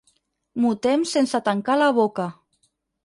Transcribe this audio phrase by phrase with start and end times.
[0.63, 2.27] Mutem sense tancar la boca.